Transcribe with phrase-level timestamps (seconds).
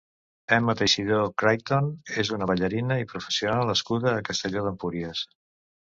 [0.55, 1.91] Emma Teixidor Creighton
[2.25, 5.29] és una ballarina i professora nascuda a Castelló d'Empúries.